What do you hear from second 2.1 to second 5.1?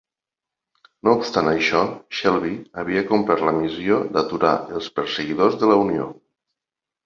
Shelby havia complert la missió d'aturar els